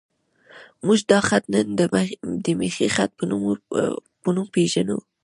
موږ 0.85 0.99
دا 1.11 1.19
خط 1.27 1.43
نن 1.53 1.67
د 2.45 2.47
میخي 2.59 2.87
خط 2.95 3.11
په 4.21 4.29
نوم 4.35 4.47
پېژنو. 4.53 4.97